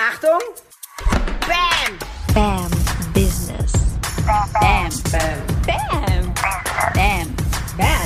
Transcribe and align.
Achtung! 0.00 0.38
Bam! 1.40 1.98
Bam 2.32 2.70
Business. 3.12 3.72
Bam! 4.24 4.48
Bam! 4.52 4.90
Bam. 5.66 6.34
Bam. 6.94 7.34
Bam! 7.76 7.96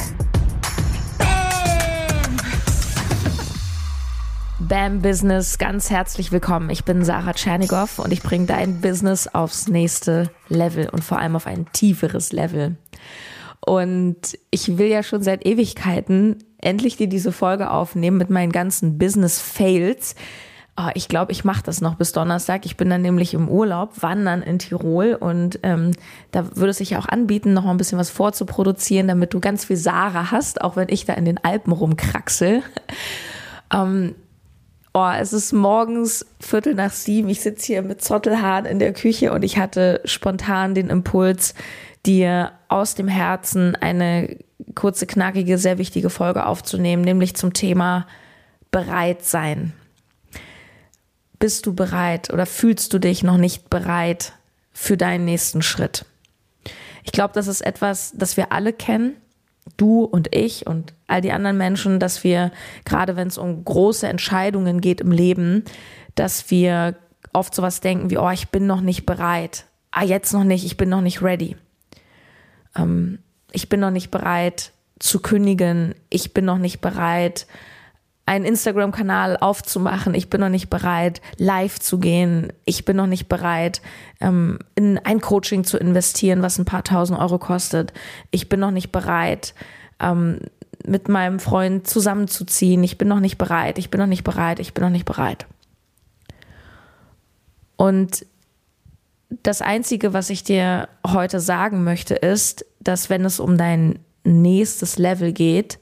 Bam 4.59 5.03
Business, 5.03 5.59
ganz 5.59 5.91
herzlich 5.91 6.33
willkommen. 6.33 6.71
Ich 6.71 6.87
bin 6.87 7.05
Sarah 7.05 7.35
Tschernigow 7.35 7.99
und 7.99 8.11
ich 8.11 8.23
bringe 8.23 8.47
dein 8.47 8.81
Business 8.81 9.29
aufs 9.29 9.69
nächste 9.69 10.31
Level 10.49 10.89
und 10.89 11.05
vor 11.05 11.19
allem 11.19 11.37
auf 11.37 11.47
ein 11.47 11.71
tieferes 11.73 12.33
Level. 12.33 12.77
Und 13.61 14.39
ich 14.51 14.79
will 14.79 14.87
ja 14.87 15.03
schon 15.03 15.23
seit 15.23 15.45
Ewigkeiten 15.45 16.43
endlich 16.57 16.97
dir 16.97 17.09
diese 17.09 17.33
Folge 17.33 17.71
aufnehmen 17.71 18.17
mit 18.17 18.31
meinen 18.31 18.51
ganzen 18.51 18.97
Business 18.97 19.39
Fails. 19.43 20.15
Oh, 20.75 20.89
ich 20.95 21.09
glaube, 21.09 21.33
ich 21.33 21.45
mache 21.45 21.63
das 21.63 21.83
noch 21.83 21.97
bis 21.97 22.13
Donnerstag. 22.13 22.65
Ich 22.65 22.79
bin 22.79 22.89
dann 22.89 23.03
nämlich 23.03 23.35
im 23.35 23.49
Urlaub, 23.49 24.03
wandern 24.03 24.41
in 24.41 24.59
Tirol 24.59 25.15
und 25.15 25.59
ähm, 25.63 25.93
da 26.31 26.57
würde 26.57 26.71
es 26.71 26.79
sich 26.79 26.91
ja 26.91 26.99
auch 26.99 27.09
anbieten, 27.09 27.53
noch 27.53 27.65
mal 27.65 27.73
ein 27.73 27.77
bisschen 27.77 27.99
was 27.99 28.09
vorzuproduzieren, 28.09 29.07
damit 29.07 29.35
du 29.35 29.41
ganz 29.41 29.67
viel 29.67 29.77
Sarah 29.77 30.31
hast, 30.31 30.63
auch 30.63 30.75
wenn 30.77 30.89
ich 30.89 31.05
da 31.05 31.13
in 31.13 31.27
den 31.27 31.45
Alpen 31.45 31.73
rumkraxel. 31.73 32.63
ähm, 33.73 34.15
Oh, 34.95 35.11
es 35.19 35.33
ist 35.33 35.55
morgens 35.55 36.27
Viertel 36.39 36.75
nach 36.75 36.91
sieben. 36.91 37.31
Ich 37.31 37.41
sitze 37.41 37.69
hier 37.69 37.81
mit 37.81 38.03
Zottelhahn 38.03 38.67
in 38.67 38.79
der 38.79 38.93
Küche 38.93 39.33
und 39.33 39.43
ich 39.43 39.57
hatte 39.57 40.03
spontan 40.05 40.75
den 40.75 40.91
Impuls, 40.91 41.55
dir 42.05 42.53
aus 42.69 42.95
dem 42.95 43.09
Herzen 43.09 43.75
eine 43.75 44.37
kurze, 44.75 45.07
knackige, 45.07 45.57
sehr 45.57 45.79
wichtige 45.79 46.11
Folge 46.11 46.45
aufzunehmen, 46.45 47.03
nämlich 47.03 47.37
zum 47.37 47.55
Thema 47.55 48.07
bereit 48.71 49.25
sein. 49.25 49.73
Bist 51.43 51.67
du 51.67 51.75
bereit 51.75 52.33
oder 52.33 52.47
fühlst 52.47 52.93
du 52.93 53.01
dich 53.01 53.25
noch 53.25 53.37
nicht 53.37 53.69
bereit 53.69 54.33
für 54.73 54.97
deinen 54.97 55.25
nächsten 55.25 55.61
Schritt? 55.61 56.05
Ich 57.03 57.11
glaube, 57.11 57.35
das 57.35 57.49
ist 57.49 57.63
etwas, 57.63 58.13
das 58.15 58.37
wir 58.37 58.53
alle 58.53 58.73
kennen 58.73 59.17
du 59.77 60.05
und 60.05 60.33
ich 60.33 60.69
und 60.69 60.93
all 61.09 61.21
die 61.21 61.33
anderen 61.33 61.59
Menschen, 61.59 61.99
dass 61.99 62.23
wir, 62.23 62.53
gerade 62.85 63.17
wenn 63.17 63.27
es 63.27 63.39
um 63.39 63.65
große 63.65 64.07
Entscheidungen 64.07 64.81
geht 64.81 65.01
im 65.01 65.11
Leben, 65.11 65.65
dass 66.15 66.49
wir 66.49 66.95
oft 67.33 67.53
sowas 67.57 67.81
denken 67.81 68.11
wie, 68.11 68.19
oh, 68.19 68.31
ich 68.31 68.51
bin 68.51 68.69
noch 68.69 68.81
nicht 68.81 69.05
bereit. 69.05 69.65
Ah, 69.91 70.05
jetzt 70.05 70.33
noch 70.33 70.45
nicht, 70.45 70.65
ich 70.65 70.77
bin 70.77 70.91
noch 70.91 71.01
nicht 71.01 71.23
ready. 71.23 71.57
Ähm, 72.77 73.19
ich 73.51 73.69
bin 73.69 73.81
noch 73.81 73.91
nicht 73.91 74.13
bereit 74.13 74.71
zu 75.01 75.19
kündigen. 75.19 75.97
Ich 76.09 76.33
bin 76.33 76.45
noch 76.45 76.59
nicht 76.59 76.81
bereit, 76.81 77.49
einen 78.25 78.45
Instagram-Kanal 78.45 79.37
aufzumachen. 79.37 80.15
Ich 80.15 80.31
bin 80.31 80.41
noch 80.41 80.49
nicht 80.49 80.71
bereit, 80.71 81.21
live 81.39 81.79
zu 81.81 81.99
gehen. 81.99 82.53
Ich 82.65 82.85
bin 82.85 82.97
noch 82.97 83.07
nicht 83.07 83.29
bereit, 83.29 83.83
ähm, 84.21 84.59
in 84.75 84.99
ein 84.99 85.21
Coaching 85.21 85.65
zu 85.65 85.77
investieren, 85.77 86.43
was 86.43 86.59
ein 86.59 86.65
paar 86.65 86.85
tausend 86.85 87.19
Euro 87.19 87.39
kostet. 87.39 87.93
Ich 88.31 88.49
bin 88.49 88.61
noch 88.61 88.71
nicht 88.71 88.93
bereit, 88.93 89.55
ähm, 90.01 90.41
mit 90.87 91.09
meinem 91.09 91.41
Freund 91.41 91.87
zusammenzuziehen. 91.87 92.83
Ich 92.85 92.99
bin 92.99 93.09
noch 93.09 93.21
nicht 93.21 93.39
bereit. 93.39 93.79
Ich 93.79 93.91
bin 93.91 94.01
noch 94.01 94.07
nicht 94.07 94.25
bereit. 94.25 94.61
Ich 94.61 94.73
bin 94.75 94.85
noch 94.85 94.91
nicht 94.91 95.05
bereit. 95.05 95.47
Und 97.77 98.25
das 99.43 99.63
Einzige, 99.63 100.13
was 100.13 100.31
ich 100.31 100.45
dir 100.45 100.89
heute 101.07 101.41
sagen 101.41 101.85
möchte, 101.85 102.15
ist, 102.15 102.65
dass 102.81 103.11
wenn 103.11 103.25
es 103.25 103.41
um 103.41 103.57
dein 103.57 103.99
nächstes 104.25 104.99
Level 104.99 105.33
geht, 105.33 105.79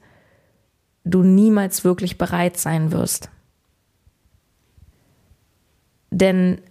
du 1.03 1.23
niemals 1.23 1.83
wirklich 1.83 2.17
bereit 2.17 2.57
sein 2.57 2.91
wirst. 2.91 3.29
Denn 6.11 6.61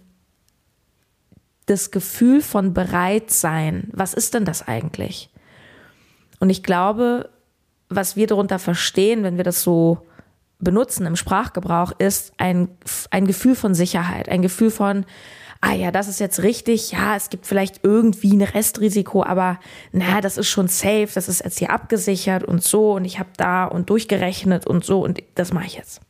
das 1.65 1.91
Gefühl 1.91 2.41
von 2.41 2.73
bereit 2.73 3.31
sein, 3.31 3.89
was 3.93 4.13
ist 4.13 4.33
denn 4.33 4.45
das 4.45 4.67
eigentlich? 4.67 5.29
Und 6.39 6.49
ich 6.49 6.63
glaube, 6.63 7.29
was 7.89 8.15
wir 8.15 8.27
darunter 8.27 8.59
verstehen, 8.59 9.23
wenn 9.23 9.37
wir 9.37 9.43
das 9.43 9.63
so 9.63 10.05
benutzen 10.59 11.05
im 11.05 11.15
Sprachgebrauch, 11.15 11.91
ist 11.97 12.33
ein, 12.37 12.69
ein 13.09 13.25
Gefühl 13.25 13.55
von 13.55 13.73
Sicherheit, 13.73 14.29
ein 14.29 14.41
Gefühl 14.41 14.71
von, 14.71 15.05
ah 15.61 15.73
ja, 15.73 15.91
das 15.91 16.07
ist 16.07 16.19
jetzt 16.19 16.41
richtig, 16.41 16.91
ja, 16.91 17.15
es 17.15 17.29
gibt 17.29 17.45
vielleicht 17.45 17.83
irgendwie 17.83 18.33
ein 18.33 18.41
Restrisiko, 18.41 19.23
aber 19.23 19.59
na, 19.91 20.19
das 20.19 20.37
ist 20.37 20.49
schon 20.49 20.67
safe, 20.67 21.09
das 21.13 21.29
ist 21.29 21.43
jetzt 21.43 21.59
hier 21.59 21.69
abgesichert 21.69 22.43
und 22.43 22.63
so 22.63 22.93
und 22.93 23.05
ich 23.05 23.19
habe 23.19 23.29
da 23.37 23.65
und 23.65 23.89
durchgerechnet 23.91 24.65
und 24.65 24.83
so 24.83 25.03
und 25.03 25.21
das 25.35 25.53
mache 25.53 25.67
ich 25.67 25.75
jetzt. 25.75 26.01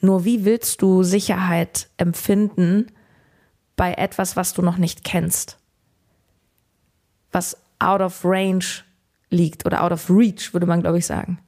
Nur 0.00 0.24
wie 0.24 0.44
willst 0.44 0.80
du 0.80 1.02
Sicherheit 1.02 1.88
empfinden 1.96 2.86
bei 3.76 3.94
etwas, 3.94 4.36
was 4.36 4.54
du 4.54 4.62
noch 4.62 4.76
nicht 4.76 5.04
kennst? 5.04 5.58
Was 7.32 7.56
out 7.78 8.00
of 8.00 8.24
range 8.24 8.84
liegt 9.30 9.66
oder 9.66 9.82
out 9.82 9.92
of 9.92 10.08
reach, 10.08 10.52
würde 10.52 10.66
man, 10.66 10.82
glaube 10.82 10.98
ich, 10.98 11.06
sagen. 11.06 11.38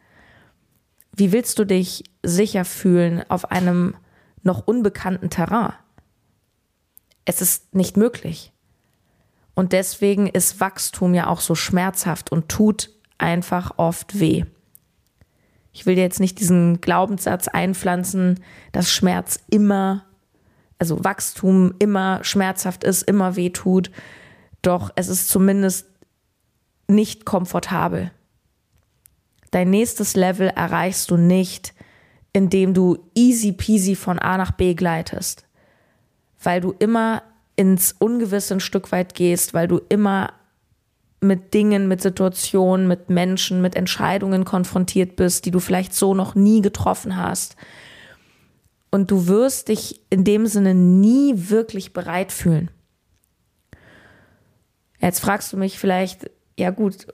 Wie 1.16 1.30
willst 1.30 1.58
du 1.58 1.64
dich 1.64 2.04
sicher 2.22 2.64
fühlen 2.64 3.24
auf 3.28 3.50
einem 3.50 3.94
noch 4.44 4.66
unbekannten 4.66 5.30
Terrain. 5.30 5.72
Es 7.24 7.40
ist 7.40 7.74
nicht 7.74 7.96
möglich. 7.96 8.52
Und 9.54 9.72
deswegen 9.72 10.26
ist 10.26 10.60
Wachstum 10.60 11.14
ja 11.14 11.28
auch 11.28 11.40
so 11.40 11.54
schmerzhaft 11.54 12.30
und 12.30 12.48
tut 12.48 12.90
einfach 13.18 13.78
oft 13.78 14.18
weh. 14.18 14.44
Ich 15.72 15.86
will 15.86 15.94
dir 15.96 16.02
jetzt 16.02 16.20
nicht 16.20 16.38
diesen 16.40 16.80
Glaubenssatz 16.80 17.48
einpflanzen, 17.48 18.40
dass 18.72 18.90
Schmerz 18.90 19.40
immer, 19.50 20.04
also 20.78 21.02
Wachstum 21.02 21.74
immer 21.78 22.22
schmerzhaft 22.22 22.84
ist, 22.84 23.02
immer 23.02 23.36
weh 23.36 23.50
tut. 23.50 23.90
Doch 24.62 24.90
es 24.96 25.08
ist 25.08 25.28
zumindest 25.28 25.86
nicht 26.86 27.24
komfortabel. 27.24 28.10
Dein 29.50 29.70
nächstes 29.70 30.16
Level 30.16 30.48
erreichst 30.48 31.10
du 31.10 31.16
nicht, 31.16 31.73
indem 32.34 32.74
du 32.74 32.98
easy 33.14 33.52
peasy 33.52 33.94
von 33.94 34.18
A 34.18 34.36
nach 34.36 34.50
B 34.50 34.74
gleitest, 34.74 35.46
weil 36.42 36.60
du 36.60 36.74
immer 36.78 37.22
ins 37.56 37.94
Ungewisse 37.98 38.54
ein 38.54 38.60
Stück 38.60 38.92
weit 38.92 39.14
gehst, 39.14 39.54
weil 39.54 39.68
du 39.68 39.80
immer 39.88 40.34
mit 41.20 41.54
Dingen, 41.54 41.88
mit 41.88 42.02
Situationen, 42.02 42.86
mit 42.86 43.08
Menschen, 43.08 43.62
mit 43.62 43.76
Entscheidungen 43.76 44.44
konfrontiert 44.44 45.16
bist, 45.16 45.46
die 45.46 45.52
du 45.52 45.60
vielleicht 45.60 45.94
so 45.94 46.12
noch 46.12 46.34
nie 46.34 46.60
getroffen 46.60 47.16
hast. 47.16 47.56
Und 48.90 49.10
du 49.10 49.26
wirst 49.26 49.68
dich 49.68 50.02
in 50.10 50.24
dem 50.24 50.46
Sinne 50.46 50.74
nie 50.74 51.34
wirklich 51.48 51.92
bereit 51.92 52.30
fühlen. 52.30 52.70
Jetzt 55.00 55.20
fragst 55.20 55.52
du 55.52 55.56
mich 55.56 55.78
vielleicht, 55.78 56.30
ja 56.58 56.70
gut, 56.70 57.06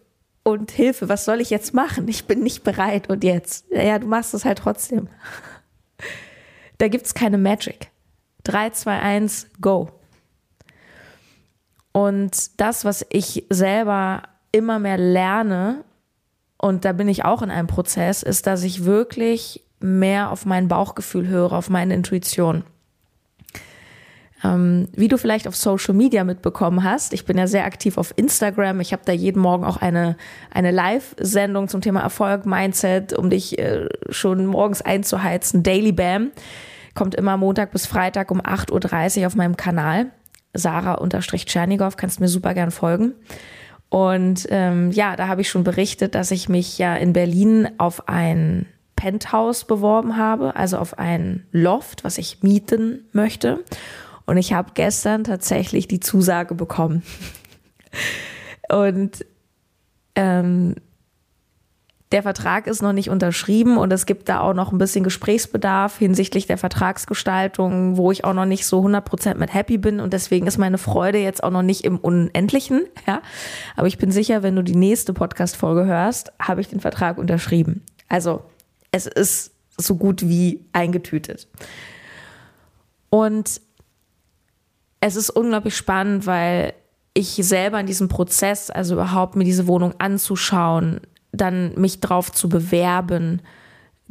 und 0.43 0.71
Hilfe, 0.71 1.09
was 1.09 1.25
soll 1.25 1.41
ich 1.41 1.51
jetzt 1.51 1.75
machen? 1.75 2.09
Ich 2.09 2.27
bin 2.27 2.41
nicht 2.41 2.65
bereit 2.65 3.09
und 3.09 3.25
jetzt. 3.25 3.67
Ja, 3.71 3.99
du 3.99 4.07
machst 4.07 4.35
es 4.35 4.45
halt 4.45 4.59
trotzdem. 4.59 5.09
Da 6.79 6.89
gibt 6.89 7.05
es 7.05 7.13
keine 7.13 7.37
Magic. 7.37 7.91
3, 8.45 8.71
2, 8.71 9.01
1, 9.01 9.49
go. 9.61 9.91
Und 11.93 12.59
das, 12.59 12.87
was 12.87 13.05
ich 13.11 13.45
selber 13.51 14.23
immer 14.51 14.79
mehr 14.79 14.97
lerne, 14.97 15.85
und 16.57 16.87
da 16.87 16.93
bin 16.93 17.07
ich 17.07 17.23
auch 17.25 17.43
in 17.43 17.51
einem 17.51 17.69
Prozess, 17.69 18.23
ist, 18.23 18.47
dass 18.47 18.63
ich 18.63 18.87
wirklich 18.87 19.63
mehr 19.81 20.31
auf 20.31 20.47
mein 20.47 20.69
Bauchgefühl 20.69 21.27
höre, 21.27 21.53
auf 21.53 21.69
meine 21.69 21.93
Intuition. 21.95 22.65
Ähm, 24.43 24.89
wie 24.95 25.09
du 25.09 25.19
vielleicht 25.19 25.47
auf 25.47 25.55
Social 25.55 25.95
Media 25.95 26.25
mitbekommen 26.25 26.83
hast, 26.83 27.13
ich 27.13 27.27
bin 27.27 27.37
ja 27.37 27.47
sehr 27.47 27.65
aktiv 27.65 27.99
auf 27.99 28.15
Instagram. 28.17 28.81
Ich 28.81 28.93
habe 28.93 29.03
da 29.05 29.13
jeden 29.13 29.41
Morgen 29.41 29.65
auch 29.65 29.77
eine, 29.77 30.17
eine 30.51 30.71
Live-Sendung 30.71 31.69
zum 31.69 31.81
Thema 31.81 32.01
Erfolg, 32.01 32.47
Mindset, 32.47 33.13
um 33.13 33.29
dich 33.29 33.59
äh, 33.59 33.89
schon 34.09 34.47
morgens 34.47 34.83
einzuheizen. 34.83 35.63
Daily 35.63 35.93
Bam 35.93 36.31
kommt 36.95 37.15
immer 37.15 37.37
Montag 37.37 37.73
bis 37.73 37.87
Freitag 37.87 38.31
um 38.31 38.41
8.30 38.41 39.21
Uhr 39.21 39.27
auf 39.27 39.37
meinem 39.37 39.57
Kanal. 39.57 40.11
Sarah-Tschernigow, 40.55 41.97
kannst 41.97 42.21
mir 42.21 42.29
super 42.29 42.55
gern 42.55 42.71
folgen. 42.71 43.15
Und 43.89 44.47
ähm, 44.51 44.91
ja, 44.93 45.17
da 45.17 45.29
habe 45.29 45.43
ich 45.43 45.51
schon 45.51 45.65
berichtet, 45.65 46.15
dass 46.15 46.31
ich 46.31 46.49
mich 46.49 46.79
ja 46.79 46.95
in 46.95 47.13
Berlin 47.13 47.69
auf 47.79 48.09
ein 48.09 48.67
Penthouse 48.97 49.65
beworben 49.65 50.17
habe, 50.17 50.57
also 50.57 50.79
auf 50.79 50.99
ein 50.99 51.47
Loft, 51.53 52.05
was 52.05 52.19
ich 52.19 52.43
mieten 52.43 53.07
möchte. 53.13 53.65
Und 54.31 54.37
ich 54.37 54.53
habe 54.53 54.71
gestern 54.75 55.25
tatsächlich 55.25 55.89
die 55.89 55.99
Zusage 55.99 56.55
bekommen. 56.55 57.03
Und 58.69 59.27
ähm, 60.15 60.77
der 62.13 62.23
Vertrag 62.23 62.69
ist 62.69 62.81
noch 62.81 62.93
nicht 62.93 63.11
unterschrieben 63.11 63.77
und 63.77 63.93
es 63.93 64.07
gibt 64.07 64.29
da 64.29 64.39
auch 64.39 64.55
noch 64.55 64.71
ein 64.71 64.79
bisschen 64.79 65.03
Gesprächsbedarf 65.03 65.99
hinsichtlich 65.99 66.47
der 66.47 66.59
Vertragsgestaltung, 66.59 67.97
wo 67.97 68.13
ich 68.13 68.25
auch 68.25 68.33
noch 68.33 68.45
nicht 68.45 68.67
so 68.67 68.81
100% 68.87 69.35
mit 69.35 69.53
happy 69.53 69.79
bin 69.79 69.99
und 69.99 70.13
deswegen 70.13 70.47
ist 70.47 70.59
meine 70.59 70.79
Freude 70.79 71.19
jetzt 71.19 71.43
auch 71.43 71.51
noch 71.51 71.63
nicht 71.63 71.85
im 71.85 71.99
Unendlichen, 71.99 72.83
ja. 73.09 73.23
Aber 73.75 73.89
ich 73.89 73.99
bin 73.99 74.13
sicher, 74.13 74.45
wenn 74.45 74.55
du 74.55 74.63
die 74.63 74.77
nächste 74.77 75.13
Podcast-Folge 75.13 75.87
hörst, 75.87 76.31
habe 76.41 76.61
ich 76.61 76.69
den 76.69 76.79
Vertrag 76.79 77.19
unterschrieben. 77.19 77.83
Also, 78.09 78.45
es 78.93 79.09
ist 79.09 79.51
so 79.77 79.97
gut 79.97 80.23
wie 80.23 80.65
eingetütet. 80.73 81.49
Und 83.09 83.61
es 85.01 85.17
ist 85.17 85.31
unglaublich 85.31 85.77
spannend, 85.77 86.27
weil 86.27 86.75
ich 87.15 87.35
selber 87.35 87.81
in 87.81 87.87
diesem 87.87 88.09
Prozess, 88.09 88.71
also 88.71 88.95
überhaupt 88.95 89.37
mir 89.37 89.45
diese 89.45 89.67
Wohnung 89.67 89.95
anzuschauen, 89.99 91.01
dann 91.33 91.75
mich 91.75 92.01
drauf 92.01 92.31
zu 92.31 92.49
bewerben, 92.49 93.43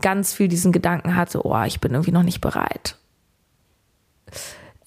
ganz 0.01 0.33
viel 0.33 0.47
diesen 0.47 0.71
Gedanken 0.71 1.15
hatte, 1.15 1.45
oh, 1.45 1.63
ich 1.63 1.79
bin 1.79 1.91
irgendwie 1.93 2.11
noch 2.11 2.23
nicht 2.23 2.41
bereit. 2.41 2.97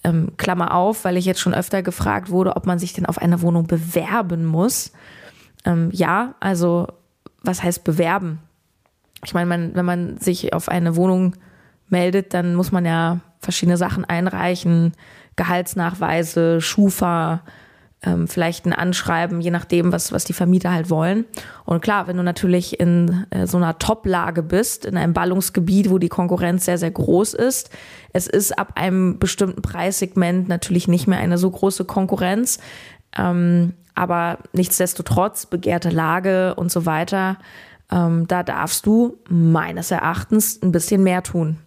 Ähm, 0.03 0.33
Klammer 0.37 0.73
auf, 0.73 1.05
weil 1.05 1.17
ich 1.17 1.25
jetzt 1.25 1.39
schon 1.39 1.53
öfter 1.53 1.81
gefragt 1.81 2.29
wurde, 2.29 2.55
ob 2.55 2.65
man 2.65 2.79
sich 2.79 2.93
denn 2.93 3.05
auf 3.05 3.17
eine 3.17 3.41
Wohnung 3.41 3.67
bewerben 3.67 4.45
muss. 4.45 4.91
Ähm, 5.65 5.89
ja, 5.93 6.35
also 6.39 6.87
was 7.41 7.63
heißt 7.63 7.83
bewerben? 7.83 8.39
Ich 9.23 9.33
meine, 9.33 9.45
man, 9.45 9.75
wenn 9.75 9.85
man 9.85 10.17
sich 10.17 10.53
auf 10.53 10.67
eine 10.67 10.95
Wohnung 10.95 11.35
meldet, 11.87 12.33
dann 12.33 12.55
muss 12.55 12.71
man 12.71 12.85
ja 12.85 13.19
verschiedene 13.39 13.77
Sachen 13.77 14.03
einreichen, 14.03 14.93
Gehaltsnachweise, 15.35 16.61
Schufa, 16.61 17.41
ähm, 18.05 18.27
vielleicht 18.27 18.65
ein 18.65 18.73
Anschreiben, 18.73 19.41
je 19.41 19.51
nachdem, 19.51 19.91
was, 19.91 20.11
was 20.11 20.25
die 20.25 20.33
Vermieter 20.33 20.71
halt 20.71 20.89
wollen. 20.89 21.25
Und 21.65 21.81
klar, 21.81 22.07
wenn 22.07 22.17
du 22.17 22.23
natürlich 22.23 22.79
in 22.79 23.25
äh, 23.29 23.47
so 23.47 23.57
einer 23.57 23.79
Top-Lage 23.79 24.43
bist, 24.43 24.85
in 24.85 24.97
einem 24.97 25.13
Ballungsgebiet, 25.13 25.89
wo 25.89 25.97
die 25.97 26.09
Konkurrenz 26.09 26.65
sehr, 26.65 26.77
sehr 26.77 26.91
groß 26.91 27.33
ist, 27.33 27.69
es 28.11 28.27
ist 28.27 28.57
ab 28.57 28.73
einem 28.75 29.19
bestimmten 29.19 29.61
Preissegment 29.61 30.47
natürlich 30.49 30.87
nicht 30.87 31.07
mehr 31.07 31.19
eine 31.19 31.37
so 31.37 31.49
große 31.49 31.85
Konkurrenz. 31.85 32.59
Ähm, 33.17 33.73
aber 33.95 34.39
nichtsdestotrotz, 34.53 35.45
begehrte 35.45 35.89
Lage 35.89 36.55
und 36.55 36.71
so 36.71 36.85
weiter, 36.85 37.37
ähm, 37.91 38.27
da 38.27 38.43
darfst 38.43 38.85
du 38.85 39.17
meines 39.29 39.91
Erachtens 39.91 40.61
ein 40.61 40.71
bisschen 40.71 41.03
mehr 41.03 41.23
tun. 41.23 41.57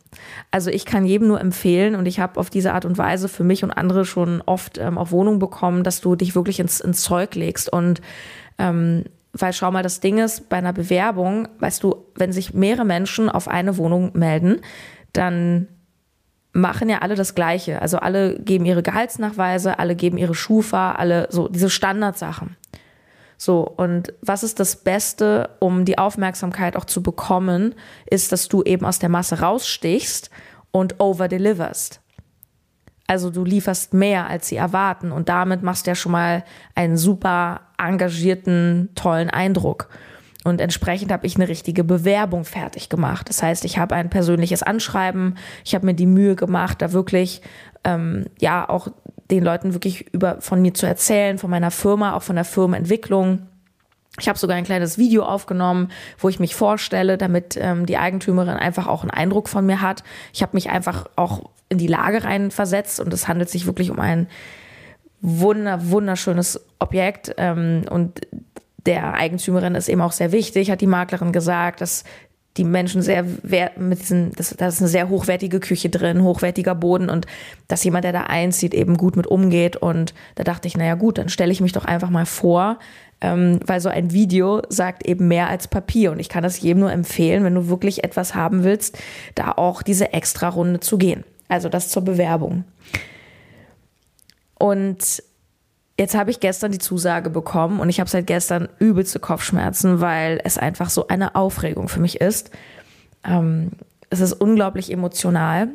Also 0.50 0.70
ich 0.70 0.84
kann 0.84 1.06
jedem 1.06 1.28
nur 1.28 1.40
empfehlen 1.40 1.94
und 1.94 2.06
ich 2.06 2.20
habe 2.20 2.38
auf 2.40 2.50
diese 2.50 2.72
Art 2.72 2.84
und 2.84 2.98
Weise 2.98 3.28
für 3.28 3.44
mich 3.44 3.64
und 3.64 3.70
andere 3.70 4.04
schon 4.04 4.42
oft 4.44 4.78
ähm, 4.78 4.98
auf 4.98 5.10
Wohnung 5.10 5.38
bekommen, 5.38 5.82
dass 5.84 6.00
du 6.00 6.16
dich 6.16 6.34
wirklich 6.34 6.60
ins, 6.60 6.80
ins 6.80 7.02
Zeug 7.02 7.34
legst 7.34 7.72
und 7.72 8.00
ähm, 8.58 9.04
weil 9.32 9.52
schau 9.52 9.70
mal, 9.70 9.82
das 9.82 10.00
Ding 10.00 10.18
ist, 10.18 10.48
bei 10.48 10.56
einer 10.56 10.72
Bewerbung, 10.72 11.48
weißt 11.58 11.82
du, 11.82 12.06
wenn 12.14 12.32
sich 12.32 12.54
mehrere 12.54 12.84
Menschen 12.84 13.28
auf 13.28 13.48
eine 13.48 13.76
Wohnung 13.76 14.12
melden, 14.14 14.60
dann 15.12 15.68
machen 16.52 16.88
ja 16.88 16.98
alle 16.98 17.14
das 17.14 17.34
Gleiche. 17.34 17.82
Also 17.82 17.98
alle 17.98 18.38
geben 18.38 18.64
ihre 18.64 18.82
Gehaltsnachweise, 18.82 19.78
alle 19.78 19.94
geben 19.94 20.16
ihre 20.16 20.34
Schufa, 20.34 20.92
alle 20.92 21.28
so 21.30 21.48
diese 21.48 21.70
Standardsachen. 21.70 22.56
So, 23.38 23.61
und 23.61 24.15
was 24.23 24.43
ist 24.43 24.61
das 24.61 24.77
Beste, 24.77 25.50
um 25.61 25.85
die 25.85 25.99
Aufmerksamkeit 25.99 26.77
auch 26.77 26.87
zu 26.87 27.03
bekommen, 27.03 27.75
ist, 28.06 28.33
dass 28.33 28.49
du 28.49 28.62
eben 28.62 28.87
aus 28.87 28.99
der 28.99 29.09
Masse 29.09 29.41
rausstichst 29.41 30.31
und 30.71 31.00
overdeliverst. 31.00 32.00
Also 33.06 33.31
du 33.31 33.44
lieferst 33.44 33.94
mehr, 33.94 34.27
als 34.27 34.49
sie 34.49 34.56
erwarten 34.56 35.12
und 35.12 35.29
damit 35.29 35.62
machst 35.62 35.87
du 35.87 35.91
ja 35.91 35.94
schon 35.94 36.12
mal 36.12 36.44
einen 36.75 36.97
super 36.97 37.61
engagierten, 37.79 38.88
tollen 38.94 39.31
Eindruck. 39.31 39.88
Und 40.43 40.61
entsprechend 40.61 41.11
habe 41.12 41.27
ich 41.27 41.37
eine 41.37 41.49
richtige 41.49 41.83
Bewerbung 41.83 42.44
fertig 42.44 42.88
gemacht. 42.88 43.29
Das 43.29 43.43
heißt, 43.43 43.65
ich 43.65 43.79
habe 43.79 43.97
ein 43.97 44.11
persönliches 44.11 44.62
Anschreiben, 44.62 45.37
ich 45.65 45.75
habe 45.75 45.87
mir 45.87 45.94
die 45.94 46.06
Mühe 46.06 46.37
gemacht, 46.37 46.83
da 46.83 46.93
wirklich 46.93 47.43
ähm, 47.85 48.27
ja 48.41 48.69
auch 48.69 48.88
den 49.31 49.44
Leuten 49.44 49.75
wirklich 49.75 50.12
über 50.12 50.40
von 50.40 50.62
mir 50.62 50.75
zu 50.75 50.87
erzählen, 50.87 51.38
von 51.38 51.50
meiner 51.50 51.70
Firma, 51.70 52.14
auch 52.14 52.23
von 52.23 52.37
der 52.37 52.44
Firmenentwicklung. 52.44 53.46
Ich 54.19 54.28
habe 54.28 54.38
sogar 54.38 54.56
ein 54.56 54.64
kleines 54.64 54.96
Video 54.96 55.25
aufgenommen, 55.25 55.90
wo 56.19 56.28
ich 56.28 56.40
mich 56.40 56.55
vorstelle, 56.55 57.19
damit 57.19 57.58
ähm, 57.61 57.87
die 57.87 57.99
Eigentümerin 57.99 58.56
einfach 58.56 58.87
auch 58.87 59.02
einen 59.02 59.11
Eindruck 59.11 59.49
von 59.49 59.67
mir 59.67 59.82
hat. 59.82 60.05
Ich 60.32 60.43
habe 60.43 60.56
mich 60.56 60.70
einfach 60.70 61.06
auch 61.17 61.50
in 61.69 61.78
die 61.78 61.87
Lage 61.87 62.25
rein 62.25 62.50
versetzt 62.50 63.00
und 63.00 63.12
es 63.12 63.28
handelt 63.28 63.50
sich 63.50 63.67
wirklich 63.67 63.90
um 63.90 64.00
ein 64.00 64.28
wunder, 65.20 65.90
wunderschönes 65.90 66.64
Objekt. 66.78 67.34
Ähm, 67.37 67.84
und 67.90 68.20
der 68.87 69.14
Eigentümerin 69.14 69.75
ist 69.75 69.88
eben 69.88 70.00
auch 70.00 70.12
sehr 70.12 70.32
wichtig, 70.32 70.70
hat 70.70 70.81
die 70.81 70.87
Maklerin 70.87 71.32
gesagt, 71.32 71.81
dass 71.81 72.05
die 72.56 72.64
Menschen 72.64 73.03
sehr 73.03 73.25
mit 73.76 74.00
diesen, 74.00 74.32
das, 74.32 74.55
da 74.56 74.69
ist 74.69 74.81
eine 74.81 74.88
sehr 74.88 75.08
hochwertige 75.08 75.61
Küche 75.61 75.91
drin, 75.91 76.23
hochwertiger 76.23 76.75
Boden 76.75 77.11
und 77.11 77.26
dass 77.69 77.85
jemand, 77.85 78.05
der 78.05 78.12
da 78.12 78.23
einzieht, 78.23 78.75
eben 78.75 78.97
gut 78.97 79.17
mit 79.17 79.26
umgeht. 79.26 79.76
Und 79.76 80.14
da 80.37 80.44
dachte 80.44 80.69
ich, 80.69 80.76
naja 80.76 80.94
gut, 80.94 81.19
dann 81.19 81.29
stelle 81.29 81.53
ich 81.53 81.61
mich 81.61 81.73
doch 81.73 81.85
einfach 81.85 82.11
mal 82.11 82.26
vor, 82.26 82.79
ähm, 83.20 83.61
weil 83.67 83.81
so 83.81 83.88
ein 83.88 84.12
Video 84.12 84.62
sagt 84.69 85.06
eben 85.06 85.29
mehr 85.29 85.49
als 85.49 85.69
Papier. 85.69 86.12
Und 86.12 86.19
ich 86.19 86.29
kann 86.29 86.43
das 86.43 86.61
jedem 86.61 86.81
nur 86.81 86.93
empfehlen, 86.93 87.44
wenn 87.44 87.55
du 87.55 87.69
wirklich 87.69 88.05
etwas 88.05 88.35
haben 88.35 88.64
willst, 88.64 88.99
da 89.35 89.52
auch 89.52 89.82
diese 89.82 90.12
extra 90.12 90.49
Runde 90.49 90.81
zu 90.81 90.99
gehen. 90.99 91.25
Also 91.49 91.69
das 91.69 91.91
zur 91.91 92.02
Bewerbung. 92.05 92.64
Und 94.59 95.23
Jetzt 95.98 96.14
habe 96.14 96.31
ich 96.31 96.40
gestern 96.40 96.72
die 96.72 96.78
Zusage 96.78 97.31
bekommen 97.31 97.81
und 97.81 97.88
ich 97.88 98.00
habe 98.00 98.10
seit 98.10 98.26
gestern 98.26 98.69
übelste 98.78 99.19
Kopfschmerzen, 99.19 100.00
weil 100.00 100.40
es 100.44 100.58
einfach 100.58 100.90
so 100.90 101.08
eine 101.08 101.34
Aufregung 101.34 101.88
für 101.88 102.00
mich 102.00 102.20
ist. 102.20 102.50
Ähm, 103.25 103.72
es 104.10 104.20
ist 104.20 104.34
unglaublich 104.34 104.93
emotional. 104.93 105.69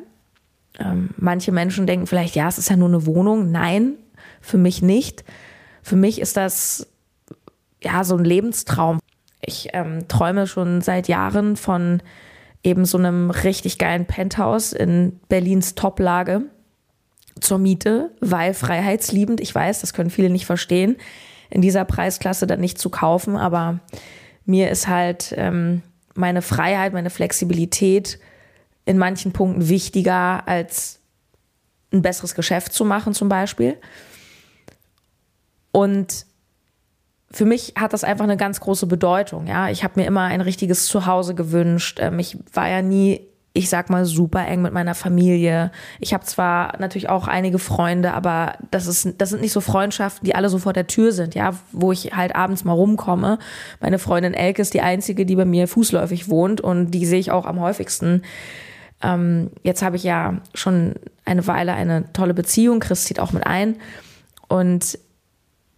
Ähm, 0.80 1.10
manche 1.18 1.52
Menschen 1.52 1.88
denken 1.88 2.06
vielleicht, 2.06 2.36
ja, 2.36 2.48
es 2.48 2.60
ist 2.60 2.70
ja 2.70 2.76
nur 2.76 2.88
eine 2.88 3.08
Wohnung. 3.08 3.52
Nein, 3.52 3.94
für 4.42 4.60
mich 4.60 4.84
nicht. 4.84 5.24
Für 5.82 5.96
mich 5.96 6.22
ist 6.22 6.38
das 6.38 6.88
ja 7.82 8.04
so 8.04 8.16
ein 8.16 8.24
Lebenstraum. 8.24 9.00
Ich 9.42 9.70
ähm, 9.74 10.08
träume 10.08 10.46
schon 10.46 10.82
seit 10.82 11.08
Jahren 11.08 11.56
von 11.56 12.04
eben 12.62 12.86
so 12.86 13.00
einem 13.00 13.32
richtig 13.32 13.80
geilen 13.80 14.06
Penthouse 14.06 14.72
in 14.72 15.20
Berlins 15.30 15.74
Toplage 15.74 16.44
zur 17.40 17.58
Miete, 17.58 18.12
weil 18.20 18.54
freiheitsliebend, 18.54 19.42
ich 19.42 19.54
weiß, 19.54 19.82
das 19.82 19.94
können 19.94 20.10
viele 20.10 20.30
nicht 20.30 20.46
verstehen, 20.46 20.98
in 21.50 21.62
dieser 21.62 21.86
Preisklasse 21.86 22.48
dann 22.48 22.60
nicht 22.60 22.78
zu 22.78 22.90
kaufen, 22.90 23.36
aber 23.36 23.80
mir 24.46 24.70
ist 24.70 24.88
halt 24.88 25.34
ähm, 25.38 25.82
meine 26.16 26.42
Freiheit, 26.42 26.94
meine 26.94 27.10
Flexibilität 27.10 28.20
in 28.86 28.98
manchen 28.98 29.32
Punkten 29.32 29.70
wichtiger 29.70 30.48
als 30.48 31.00
ein 31.94 32.02
besseres 32.02 32.36
Geschäft 32.36 32.74
zu 32.74 32.86
machen 32.86 33.14
zum 33.14 33.30
Beispiel. 33.30 33.78
Und 35.72 36.26
für 37.30 37.46
mich 37.46 37.74
hat 37.78 37.94
das 37.94 38.04
einfach 38.04 38.26
eine 38.26 38.38
ganz 38.38 38.60
große 38.60 38.88
Bedeutung. 38.88 39.48
Ja, 39.48 39.70
ich 39.70 39.84
habe 39.84 40.00
mir 40.00 40.06
immer 40.06 40.24
ein 40.24 40.42
richtiges 40.42 40.86
Zuhause 40.86 41.34
gewünscht. 41.36 42.00
Ähm, 42.02 42.20
ich 42.20 42.38
war 42.54 42.68
ja 42.70 42.82
nie 42.82 43.28
ich 43.54 43.70
sag 43.70 43.90
mal, 43.90 44.06
super 44.06 44.48
eng 44.48 44.62
mit 44.62 44.72
meiner 44.72 44.96
Familie. 44.96 45.72
Ich 46.00 46.14
habe 46.14 46.24
zwar 46.24 46.80
natürlich 46.80 47.10
auch 47.10 47.28
einige 47.28 47.60
Freunde, 47.60 48.14
aber 48.14 48.54
das 48.72 48.88
ist, 48.88 49.16
das 49.18 49.30
sind 49.30 49.42
nicht 49.42 49.52
so 49.52 49.60
Freundschaften, 49.60 50.26
die 50.26 50.36
alle 50.36 50.48
so 50.48 50.58
vor 50.58 50.72
der 50.72 50.88
Tür 50.88 51.12
sind, 51.12 51.36
ja, 51.36 51.54
wo 51.74 51.92
ich 51.92 52.16
halt 52.16 52.34
abends 52.36 52.64
mal 52.64 52.74
rumkomme. 52.74 53.40
Meine 53.82 54.00
Freundin 54.00 54.34
Elke 54.34 54.62
ist 54.62 54.74
die 54.74 54.82
einzige, 54.82 55.26
die 55.26 55.36
bei 55.36 55.46
mir 55.46 55.68
fußläufig 55.68 56.30
wohnt 56.30 56.62
und 56.62 56.92
die 56.92 57.06
sehe 57.06 57.20
ich 57.20 57.32
auch 57.32 57.46
am 57.46 57.60
häufigsten. 57.60 58.22
Ähm, 59.02 59.50
jetzt 59.64 59.82
habe 59.82 59.98
ich 59.98 60.04
ja 60.04 60.38
schon 60.54 60.96
eine 61.26 61.46
Weile 61.46 61.74
eine 61.74 62.12
tolle 62.14 62.34
Beziehung, 62.34 62.80
Chris 62.80 63.04
zieht 63.04 63.20
auch 63.20 63.34
mit 63.34 63.46
ein. 63.46 63.76
Und 64.48 64.98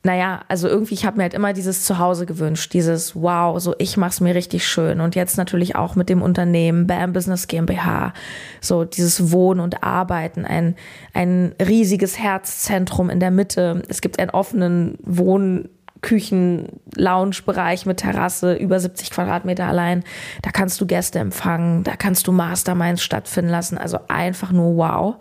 naja, 0.06 0.42
also 0.50 0.68
irgendwie, 0.68 0.96
ich 0.96 1.06
habe 1.06 1.16
mir 1.16 1.24
halt 1.24 1.34
immer 1.34 1.54
dieses 1.54 1.86
Zuhause 1.86 2.26
gewünscht, 2.26 2.74
dieses 2.74 3.16
Wow, 3.16 3.60
so 3.62 3.74
ich 3.78 3.96
mach's 3.96 4.20
mir 4.20 4.36
richtig 4.36 4.68
schön. 4.68 5.00
Und 5.00 5.16
jetzt 5.16 5.38
natürlich 5.38 5.78
auch 5.78 5.96
mit 5.96 6.10
dem 6.10 6.22
Unternehmen 6.22 6.88
Bam 6.88 7.14
Business 7.14 7.48
GmbH, 7.48 8.14
so 8.60 8.84
dieses 8.84 9.32
Wohnen 9.32 9.62
und 9.62 9.82
Arbeiten, 9.82 10.44
ein, 10.44 10.76
ein 11.14 11.56
riesiges 11.66 12.20
Herzzentrum 12.20 13.10
in 13.10 13.22
der 13.22 13.32
Mitte. 13.32 13.84
Es 13.88 14.02
gibt 14.02 14.20
einen 14.20 14.30
offenen 14.30 14.98
Wohn- 15.02 15.70
Küchen, 16.02 16.68
Lounge-Bereich 16.98 17.86
mit 17.86 18.02
Terrasse, 18.02 18.56
über 18.56 18.78
70 18.78 19.10
Quadratmeter 19.10 19.66
allein. 19.66 20.04
Da 20.42 20.52
kannst 20.52 20.82
du 20.82 20.86
Gäste 20.86 21.20
empfangen, 21.20 21.86
da 21.86 21.96
kannst 21.96 22.28
du 22.28 22.34
Masterminds 22.34 23.02
stattfinden 23.02 23.50
lassen. 23.50 23.78
Also 23.78 24.00
einfach 24.10 24.52
nur 24.52 24.76
wow. 24.76 25.16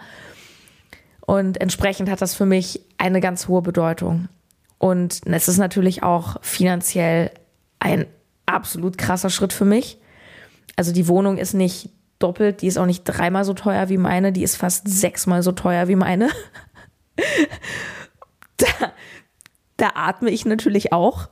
Und 1.25 1.61
entsprechend 1.61 2.11
hat 2.11 2.21
das 2.21 2.35
für 2.35 2.47
mich 2.47 2.81
eine 2.99 3.21
ganz 3.21 3.47
hohe 3.47 3.63
Bedeutung. 3.63 4.29
Und 4.83 5.21
es 5.27 5.47
ist 5.47 5.59
natürlich 5.59 6.03
auch 6.03 6.43
finanziell 6.43 7.31
ein 7.79 8.05
absolut 8.47 8.99
krasser 8.99 9.31
Schritt 9.31 9.53
für 9.53 9.65
mich. 9.65 10.01
Also 10.75 10.93
die 10.93 11.07
Wohnung 11.07 11.39
ist 11.39 11.55
nicht 11.55 11.91
doppelt, 12.19 12.63
die 12.63 12.67
ist 12.67 12.79
auch 12.79 12.87
nicht 12.87 13.05
dreimal 13.05 13.45
so 13.45 13.55
teuer 13.55 13.89
wie 13.91 13.97
meine, 13.97 14.33
die 14.33 14.43
ist 14.43 14.57
fast 14.57 14.89
sechsmal 14.89 15.45
so 15.45 15.53
teuer 15.53 15.87
wie 15.87 15.95
meine. 15.95 16.31
da, 18.57 18.67
da 19.77 19.91
atme 19.95 20.31
ich 20.31 20.47
natürlich 20.47 20.93
auch. 20.93 21.29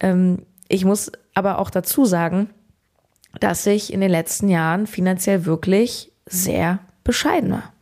Ähm, 0.00 0.46
ich 0.66 0.86
muss 0.86 1.12
aber 1.34 1.58
auch 1.58 1.68
dazu 1.68 2.06
sagen, 2.06 2.48
dass 3.38 3.66
ich 3.66 3.92
in 3.92 4.00
den 4.00 4.10
letzten 4.10 4.48
Jahren 4.48 4.86
finanziell 4.86 5.44
wirklich 5.44 6.10
sehr 6.24 6.78
bescheiden 7.04 7.50
war. 7.50 7.74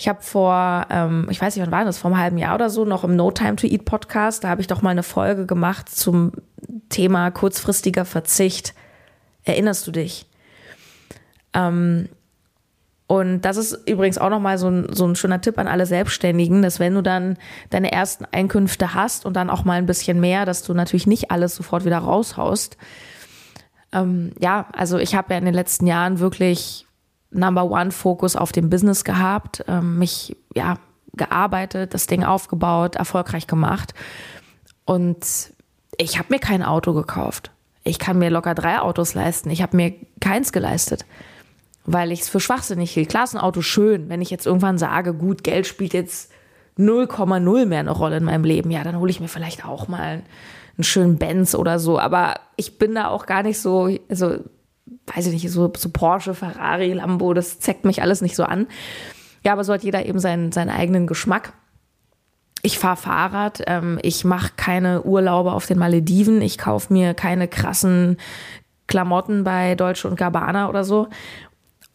Ich 0.00 0.08
habe 0.08 0.22
vor, 0.22 0.86
ähm, 0.88 1.26
ich 1.30 1.42
weiß 1.42 1.54
nicht, 1.54 1.62
wann 1.62 1.72
war 1.72 1.84
das, 1.84 1.98
vor 1.98 2.10
einem 2.10 2.18
halben 2.18 2.38
Jahr 2.38 2.54
oder 2.54 2.70
so, 2.70 2.86
noch 2.86 3.04
im 3.04 3.16
No 3.16 3.30
Time 3.30 3.56
to 3.56 3.66
Eat 3.66 3.84
Podcast, 3.84 4.42
da 4.42 4.48
habe 4.48 4.62
ich 4.62 4.66
doch 4.66 4.80
mal 4.80 4.88
eine 4.88 5.02
Folge 5.02 5.44
gemacht 5.44 5.90
zum 5.90 6.32
Thema 6.88 7.30
kurzfristiger 7.30 8.06
Verzicht. 8.06 8.72
Erinnerst 9.44 9.86
du 9.86 9.90
dich? 9.90 10.24
Ähm, 11.52 12.08
Und 13.08 13.42
das 13.42 13.58
ist 13.58 13.76
übrigens 13.86 14.16
auch 14.16 14.30
nochmal 14.30 14.56
so 14.56 14.68
ein, 14.68 14.86
so 14.94 15.04
ein 15.04 15.16
schöner 15.16 15.42
Tipp 15.42 15.58
an 15.58 15.68
alle 15.68 15.84
Selbstständigen, 15.84 16.62
dass 16.62 16.80
wenn 16.80 16.94
du 16.94 17.02
dann 17.02 17.36
deine 17.68 17.92
ersten 17.92 18.24
Einkünfte 18.24 18.94
hast 18.94 19.26
und 19.26 19.34
dann 19.34 19.50
auch 19.50 19.64
mal 19.64 19.74
ein 19.74 19.86
bisschen 19.86 20.18
mehr, 20.18 20.46
dass 20.46 20.62
du 20.62 20.72
natürlich 20.72 21.08
nicht 21.08 21.30
alles 21.30 21.56
sofort 21.56 21.84
wieder 21.84 21.98
raushaust. 21.98 22.78
Ähm, 23.92 24.32
ja, 24.40 24.68
also 24.72 24.96
ich 24.96 25.14
habe 25.14 25.34
ja 25.34 25.38
in 25.38 25.44
den 25.44 25.52
letzten 25.52 25.86
Jahren 25.86 26.20
wirklich 26.20 26.86
Number 27.30 27.64
One 27.70 27.90
Fokus 27.90 28.36
auf 28.36 28.52
dem 28.52 28.70
Business 28.70 29.04
gehabt, 29.04 29.64
ähm, 29.68 29.98
mich 29.98 30.36
ja 30.54 30.76
gearbeitet, 31.14 31.94
das 31.94 32.06
Ding 32.06 32.24
aufgebaut, 32.24 32.96
erfolgreich 32.96 33.46
gemacht. 33.46 33.94
Und 34.84 35.26
ich 35.96 36.18
habe 36.18 36.28
mir 36.30 36.38
kein 36.38 36.62
Auto 36.62 36.92
gekauft. 36.92 37.50
Ich 37.84 37.98
kann 37.98 38.18
mir 38.18 38.30
locker 38.30 38.54
drei 38.54 38.80
Autos 38.80 39.14
leisten. 39.14 39.50
Ich 39.50 39.62
habe 39.62 39.76
mir 39.76 39.94
keins 40.20 40.52
geleistet 40.52 41.04
weil 41.84 42.12
ich 42.12 42.20
es 42.20 42.28
für 42.28 42.40
schwachsinnig 42.40 42.92
hielt. 42.92 43.08
Klar 43.08 43.24
ist 43.24 43.34
ein 43.34 43.40
Auto 43.40 43.62
schön, 43.62 44.08
wenn 44.08 44.22
ich 44.22 44.30
jetzt 44.30 44.46
irgendwann 44.46 44.78
sage, 44.78 45.14
gut, 45.14 45.42
Geld 45.44 45.66
spielt 45.66 45.94
jetzt 45.94 46.30
0,0 46.78 47.66
mehr 47.66 47.80
eine 47.80 47.90
Rolle 47.90 48.18
in 48.18 48.24
meinem 48.24 48.44
Leben, 48.44 48.70
ja, 48.70 48.84
dann 48.84 48.98
hole 48.98 49.10
ich 49.10 49.20
mir 49.20 49.28
vielleicht 49.28 49.64
auch 49.64 49.88
mal 49.88 50.22
einen, 50.76 50.84
schönen 50.84 51.18
Benz 51.18 51.54
oder 51.54 51.78
so. 51.78 51.98
Aber 51.98 52.40
ich 52.56 52.78
bin 52.78 52.94
da 52.94 53.08
auch 53.08 53.26
gar 53.26 53.42
nicht 53.42 53.60
so, 53.60 53.94
also 54.08 54.38
weiß 55.14 55.26
ich 55.26 55.32
nicht, 55.32 55.50
so, 55.50 55.72
so 55.76 55.88
Porsche, 55.90 56.34
Ferrari, 56.34 56.92
Lambo, 56.92 57.34
das 57.34 57.60
zeckt 57.60 57.84
mich 57.84 58.02
alles 58.02 58.20
nicht 58.20 58.36
so 58.36 58.44
an. 58.44 58.66
Ja, 59.44 59.52
aber 59.52 59.64
so 59.64 59.72
hat 59.72 59.82
jeder 59.82 60.04
eben 60.06 60.18
seinen, 60.18 60.52
seinen 60.52 60.70
eigenen 60.70 61.06
Geschmack. 61.06 61.52
Ich 62.62 62.78
fahre 62.78 62.96
Fahrrad, 62.96 63.62
ähm, 63.66 63.98
ich 64.02 64.24
mache 64.24 64.52
keine 64.56 65.02
Urlaube 65.02 65.52
auf 65.52 65.66
den 65.66 65.78
Malediven, 65.78 66.42
ich 66.42 66.58
kaufe 66.58 66.92
mir 66.92 67.14
keine 67.14 67.48
krassen 67.48 68.18
Klamotten 68.86 69.44
bei 69.44 69.76
Deutsche 69.76 70.08
und 70.08 70.16
Gabbana 70.16 70.68
oder 70.68 70.84
so. 70.84 71.08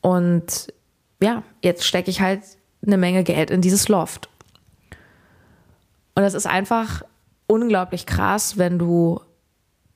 Und 0.02 0.74
ja, 1.22 1.44
jetzt 1.62 1.86
stecke 1.86 2.10
ich 2.10 2.22
halt 2.22 2.42
eine 2.86 2.98
Menge 2.98 3.24
Geld 3.24 3.52
in 3.52 3.62
dieses 3.62 3.90
Loft. 3.90 4.30
Und 6.16 6.24
das 6.24 6.34
ist 6.34 6.48
einfach 6.48 7.04
unglaublich 7.48 8.06
krass, 8.06 8.58
wenn 8.58 8.80
du 8.80 9.20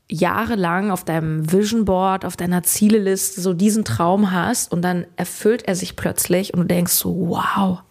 jahrelang 0.09 0.91
auf 0.91 1.05
deinem 1.05 1.51
Vision 1.51 1.85
Board, 1.85 2.25
auf 2.25 2.35
deiner 2.35 2.63
Zieleliste 2.63 3.41
so 3.41 3.53
diesen 3.53 3.85
Traum 3.85 4.31
hast 4.31 4.71
und 4.71 4.81
dann 4.81 5.05
erfüllt 5.15 5.67
er 5.67 5.75
sich 5.75 5.95
plötzlich 5.95 6.53
und 6.53 6.61
du 6.61 6.65
denkst 6.65 6.93
so, 6.93 7.29
wow, 7.29 7.81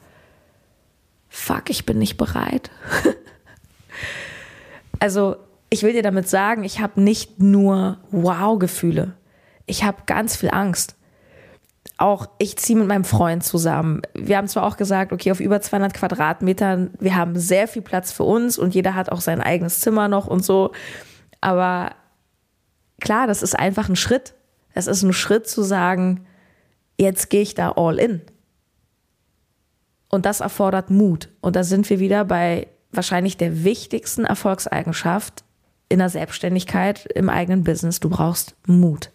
fuck, 1.28 1.70
ich 1.70 1.87
bin 1.87 1.98
nicht 1.98 2.16
bereit. 2.16 2.70
also 4.98 5.37
ich 5.70 5.82
will 5.82 5.92
dir 5.92 6.02
damit 6.02 6.28
sagen, 6.28 6.64
ich 6.64 6.80
habe 6.80 7.00
nicht 7.00 7.40
nur 7.40 7.98
Wow-Gefühle, 8.10 9.14
ich 9.66 9.84
habe 9.84 10.02
ganz 10.06 10.37
viel 10.37 10.50
Angst 10.50 10.96
auch 11.98 12.28
ich 12.38 12.56
ziehe 12.56 12.78
mit 12.78 12.87
meinem 12.87 13.04
Freund 13.04 13.42
zusammen. 13.42 14.02
Wir 14.14 14.37
haben 14.37 14.46
zwar 14.46 14.62
auch 14.62 14.76
gesagt, 14.76 15.12
okay, 15.12 15.32
auf 15.32 15.40
über 15.40 15.60
200 15.60 15.92
Quadratmetern, 15.92 16.92
wir 17.00 17.16
haben 17.16 17.37
sehr 17.37 17.66
viel 17.66 17.82
Platz 17.82 18.12
für 18.12 18.22
uns 18.22 18.56
und 18.56 18.75
jeder 18.75 18.94
hat 18.94 19.10
auch 19.10 19.20
sein 19.20 19.40
eigenes 19.40 19.80
Zimmer 19.80 20.06
noch 20.06 20.28
und 20.28 20.44
so. 20.44 20.72
Aber 21.40 21.90
klar, 23.00 23.26
das 23.26 23.43
ist 23.43 23.59
einfach 23.59 23.88
ein 23.88 23.97
Schritt. 23.97 24.35
Es 24.75 24.87
ist 24.87 25.02
ein 25.02 25.12
Schritt 25.12 25.49
zu 25.49 25.62
sagen, 25.62 26.26
jetzt 26.99 27.31
gehe 27.31 27.43
ich 27.43 27.55
da 27.55 27.73
all 27.73 27.99
in. 27.99 28.23
Und 30.09 30.25
das 30.26 30.40
erfordert 30.40 30.90
Mut. 30.90 31.28
Und 31.40 31.57
da 31.57 31.64
sind 31.64 31.88
wir 31.90 32.00
wieder 32.00 32.25
bei 32.25 32.69
wahrscheinlich 32.90 33.37
der 33.37 33.64
wichtigsten 33.64 34.25
Erfolgseigenschaft 34.25 35.45
in 35.88 35.99
der 35.99 36.09
Selbstständigkeit, 36.09 37.07
im 37.14 37.28
eigenen 37.28 37.64
Business. 37.64 38.00
Du 38.00 38.09
brauchst 38.09 38.57
Mut. 38.67 39.11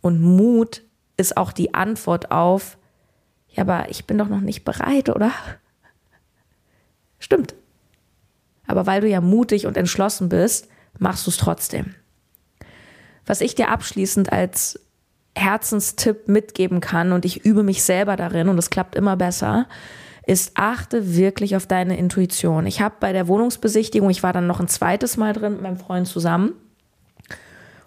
Und 0.00 0.20
Mut 0.20 0.82
ist 1.16 1.36
auch 1.36 1.52
die 1.52 1.74
Antwort 1.74 2.30
auf, 2.30 2.78
ja, 3.48 3.62
aber 3.62 3.88
ich 3.90 4.04
bin 4.04 4.18
doch 4.18 4.28
noch 4.28 4.40
nicht 4.40 4.64
bereit, 4.64 5.08
oder? 5.08 5.32
Stimmt. 7.18 7.54
Aber 8.66 8.86
weil 8.86 9.00
du 9.00 9.08
ja 9.08 9.20
mutig 9.20 9.66
und 9.66 9.76
entschlossen 9.76 10.28
bist, 10.28 10.68
machst 10.98 11.26
du 11.26 11.30
es 11.30 11.36
trotzdem. 11.36 11.94
Was 13.24 13.40
ich 13.40 13.54
dir 13.54 13.70
abschließend 13.70 14.32
als 14.32 14.80
Herzenstipp 15.34 16.28
mitgeben 16.28 16.80
kann 16.80 17.12
und 17.12 17.24
ich 17.24 17.44
übe 17.44 17.62
mich 17.62 17.82
selber 17.82 18.16
darin 18.16 18.48
und 18.48 18.58
es 18.58 18.70
klappt 18.70 18.94
immer 18.94 19.16
besser, 19.16 19.66
ist 20.26 20.52
achte 20.54 21.14
wirklich 21.14 21.56
auf 21.56 21.66
deine 21.66 21.96
Intuition. 21.96 22.66
Ich 22.66 22.80
habe 22.80 22.96
bei 23.00 23.12
der 23.12 23.28
Wohnungsbesichtigung, 23.28 24.10
ich 24.10 24.22
war 24.22 24.32
dann 24.32 24.46
noch 24.46 24.60
ein 24.60 24.68
zweites 24.68 25.16
Mal 25.16 25.32
drin 25.32 25.52
mit 25.52 25.62
meinem 25.62 25.76
Freund 25.76 26.08
zusammen 26.08 26.54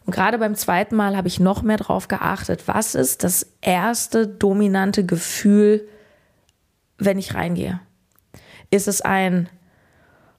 und 0.10 0.16
gerade 0.16 0.40
beim 0.40 0.56
zweiten 0.56 0.96
Mal 0.96 1.16
habe 1.16 1.28
ich 1.28 1.40
noch 1.40 1.62
mehr 1.62 1.78
drauf 1.78 2.08
geachtet, 2.08 2.68
was 2.68 2.96
ist 2.96 3.24
das 3.24 3.46
erste 3.62 4.26
dominante 4.26 5.06
Gefühl, 5.06 5.88
wenn 6.98 7.20
ich 7.20 7.36
reingehe? 7.36 7.80
Ist 8.72 8.88
es 8.88 9.02
ein, 9.02 9.50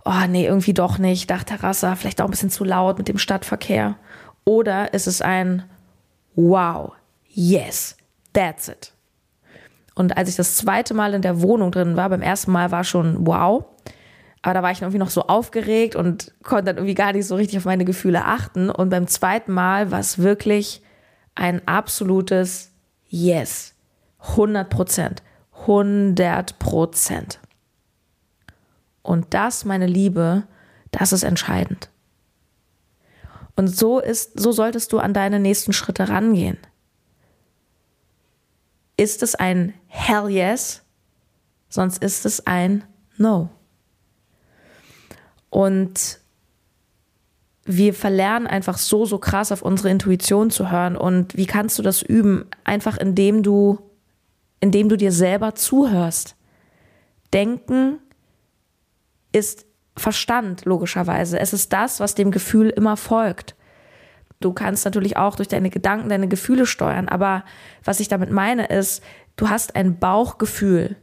oh 0.05 0.27
nee, 0.29 0.47
irgendwie 0.47 0.75
doch 0.75 0.99
nicht, 0.99 1.31
Dachterrasse, 1.31 1.95
vielleicht 1.97 2.21
auch 2.21 2.27
ein 2.27 2.31
bisschen 2.31 2.51
zu 2.51 2.65
laut 2.65 2.99
mit 2.99 3.09
dem 3.09 3.19
Stadtverkehr? 3.19 3.97
Oder 4.45 4.95
ist 4.95 5.07
es 5.07 5.23
ein, 5.23 5.65
wow, 6.35 6.93
yes, 7.29 7.97
that's 8.33 8.69
it? 8.69 8.93
Und 9.95 10.17
als 10.17 10.29
ich 10.29 10.37
das 10.37 10.57
zweite 10.57 10.95
Mal 10.95 11.15
in 11.15 11.23
der 11.23 11.43
Wohnung 11.43 11.73
drin 11.73 11.97
war, 11.97 12.09
beim 12.09 12.23
ersten 12.23 12.53
Mal 12.53 12.71
war 12.71 12.85
schon 12.85 13.27
wow, 13.27 13.65
aber 14.43 14.55
da 14.55 14.63
war 14.63 14.71
ich 14.71 14.81
irgendwie 14.81 14.99
noch 14.99 15.11
so 15.11 15.23
aufgeregt 15.23 15.97
und 15.97 16.33
konnte 16.43 16.65
dann 16.65 16.77
irgendwie 16.77 16.95
gar 16.95 17.13
nicht 17.13 17.27
so 17.27 17.35
richtig 17.35 17.59
auf 17.59 17.67
meine 17.67 17.85
Gefühle 17.85 18.25
achten. 18.25 18.71
Und 18.71 18.89
beim 18.89 19.07
zweiten 19.07 19.53
Mal 19.53 19.91
war 19.91 20.01
es 20.01 20.19
wirklich 20.19 20.83
ein 21.35 21.67
absolutes 21.69 22.73
Yes. 23.09 23.75
100 24.21 24.71
Prozent. 24.71 25.23
100 25.63 26.59
Prozent. 26.59 27.41
Und 29.03 29.33
das, 29.35 29.65
meine 29.65 29.87
Liebe, 29.87 30.45
das 30.91 31.13
ist 31.13 31.23
entscheidend. 31.23 31.91
Und 33.57 33.69
so 33.69 34.01
ist, 34.01 34.39
so 34.39 34.53
solltest 34.53 34.93
du 34.93 34.99
an 34.99 35.13
deine 35.13 35.41
nächsten 35.41 35.73
Schritte 35.73 36.09
rangehen. 36.09 36.59
Ist 38.97 39.23
es 39.23 39.35
ein 39.35 39.75
Hell 39.87 40.31
yes, 40.31 40.83
sonst 41.69 42.03
ist 42.03 42.27
es 42.27 42.47
ein 42.47 42.85
No. 43.17 43.51
Und 45.51 46.21
wir 47.65 47.93
verlernen 47.93 48.47
einfach 48.47 48.79
so, 48.79 49.05
so 49.05 49.19
krass 49.19 49.53
auf 49.53 49.63
unsere 49.63 49.91
Intuition 49.91 50.51
zu 50.51 50.71
hören. 50.71 50.97
Und 50.97 51.37
wie 51.37 51.47
kannst 51.47 51.79
du 51.79 51.83
das 51.83 52.03
üben? 52.03 52.47
Einfach 52.65 52.97
indem 52.97 53.43
du, 53.43 53.79
indem 54.61 54.89
du 54.89 54.97
dir 54.97 55.13
selber 55.13 55.55
zuhörst. 55.55 56.37
Denken 57.33 57.99
ist 59.33 59.67
Verstand, 59.97 60.65
logischerweise. 60.65 61.39
Es 61.39 61.53
ist 61.53 61.73
das, 61.73 62.01
was 62.01 62.15
dem 62.15 62.31
Gefühl 62.31 62.71
immer 62.71 62.97
folgt. 62.97 63.55
Du 64.41 64.53
kannst 64.55 64.85
natürlich 64.85 65.17
auch 65.17 65.37
durch 65.37 65.49
deine 65.49 65.69
Gedanken 65.69 66.09
deine 66.09 66.29
Gefühle 66.29 66.65
steuern, 66.65 67.09
aber 67.09 67.45
was 67.85 68.01
ich 68.01 68.09
damit 68.09 68.31
meine 68.31 68.67
ist, 68.67 69.03
du 69.37 69.51
hast 69.51 69.77
ein 69.77 69.99
Bauchgefühl. 69.99 70.97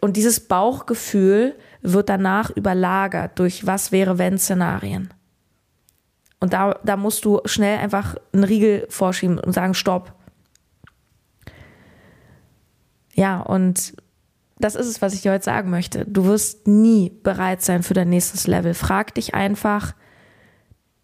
Und 0.00 0.16
dieses 0.16 0.40
Bauchgefühl 0.40 1.54
wird 1.82 2.08
danach 2.08 2.50
überlagert 2.50 3.38
durch 3.38 3.66
was 3.66 3.92
wäre 3.92 4.18
wenn 4.18 4.38
Szenarien. 4.38 5.12
Und 6.40 6.54
da, 6.54 6.80
da 6.82 6.96
musst 6.96 7.24
du 7.24 7.40
schnell 7.44 7.78
einfach 7.78 8.16
einen 8.32 8.44
Riegel 8.44 8.86
vorschieben 8.88 9.38
und 9.38 9.52
sagen, 9.52 9.74
stopp. 9.74 10.14
Ja, 13.14 13.40
und 13.40 13.94
das 14.62 14.74
ist 14.74 14.86
es, 14.86 15.02
was 15.02 15.14
ich 15.14 15.22
dir 15.22 15.32
heute 15.32 15.44
sagen 15.44 15.70
möchte. 15.70 16.04
Du 16.06 16.24
wirst 16.24 16.66
nie 16.66 17.10
bereit 17.10 17.62
sein 17.62 17.82
für 17.82 17.94
dein 17.94 18.08
nächstes 18.08 18.46
Level. 18.46 18.74
Frag 18.74 19.14
dich 19.14 19.34
einfach 19.34 19.94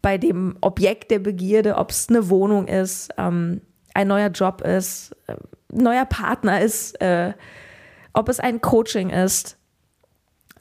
bei 0.00 0.16
dem 0.16 0.56
Objekt 0.60 1.10
der 1.10 1.18
Begierde, 1.18 1.76
ob 1.76 1.90
es 1.90 2.08
eine 2.08 2.28
Wohnung 2.28 2.68
ist, 2.68 3.10
ähm, 3.18 3.60
ein 3.94 4.08
neuer 4.08 4.28
Job 4.28 4.60
ist, 4.60 5.16
äh, 5.26 5.34
neuer 5.72 6.04
Partner 6.04 6.60
ist, 6.60 7.00
äh, 7.00 7.34
ob 8.12 8.28
es 8.28 8.38
ein 8.38 8.60
Coaching 8.60 9.10
ist, 9.10 9.56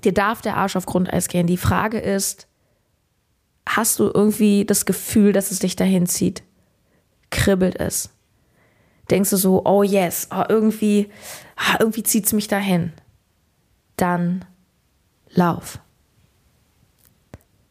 dir 0.04 0.14
darf 0.14 0.42
der 0.42 0.58
Arsch 0.58 0.76
auf 0.76 0.86
Grundeis 0.86 1.28
gehen. 1.28 1.48
Die 1.48 1.58
Frage 1.58 2.00
ist, 2.00 2.48
hast 3.68 4.00
du 4.00 4.12
irgendwie 4.14 4.66
das 4.66 4.86
Gefühl, 4.86 5.34
dass 5.34 5.52
es 5.52 5.60
dich 5.60 5.76
dahin 5.76 6.08
zieht? 6.08 6.44
Kribbelt 7.30 7.80
es? 7.80 8.10
Denkst 9.10 9.30
du 9.30 9.38
so, 9.38 9.64
oh 9.66 9.84
yes, 9.84 10.28
oh, 10.32 10.44
irgendwie, 10.50 11.10
oh, 11.58 11.76
irgendwie 11.80 12.04
zieht 12.04 12.26
es 12.26 12.34
mich 12.34 12.48
dahin? 12.48 12.94
Dann 13.96 14.46
lauf. 15.30 15.80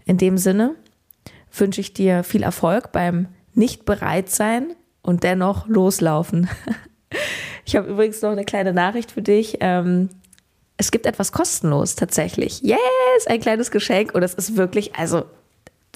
In 0.04 0.18
dem 0.18 0.38
Sinne 0.38 0.74
wünsche 1.52 1.80
ich 1.80 1.92
dir 1.92 2.22
viel 2.24 2.42
Erfolg 2.42 2.92
beim 2.92 3.28
nicht 3.54 3.84
bereit 3.84 4.30
sein 4.30 4.74
und 5.02 5.22
dennoch 5.22 5.66
loslaufen. 5.66 6.48
Ich 7.68 7.74
habe 7.74 7.88
übrigens 7.88 8.22
noch 8.22 8.30
eine 8.30 8.44
kleine 8.44 8.72
Nachricht 8.72 9.10
für 9.10 9.22
dich. 9.22 9.58
Ähm, 9.60 10.08
es 10.76 10.92
gibt 10.92 11.04
etwas 11.04 11.32
kostenlos 11.32 11.96
tatsächlich. 11.96 12.62
Yes, 12.62 12.78
ein 13.26 13.40
kleines 13.40 13.72
Geschenk. 13.72 14.14
Und 14.14 14.22
es 14.22 14.34
ist 14.34 14.56
wirklich, 14.56 14.94
also 14.94 15.24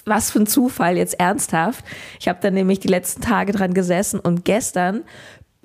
was 0.05 0.31
für 0.31 0.41
ein 0.41 0.47
Zufall 0.47 0.97
jetzt 0.97 1.19
ernsthaft. 1.19 1.85
Ich 2.19 2.29
habe 2.29 2.39
dann 2.41 2.55
nämlich 2.55 2.81
die 2.81 2.89
letzten 2.89 3.21
Tage 3.21 3.53
dran 3.53 3.75
gesessen 3.75 4.21
und 4.21 4.45
gestern 4.45 5.03